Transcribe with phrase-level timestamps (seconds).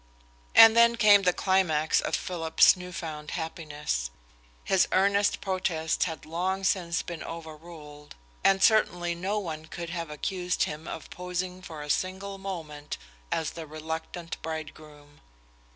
[0.55, 4.09] And then came the climax of Philip's new found happiness.
[4.63, 10.63] His earnest protests had long since been overruled, and certainly no one could have accused
[10.63, 12.97] him of posing for a single moment
[13.31, 15.21] as the reluctant bridegroom.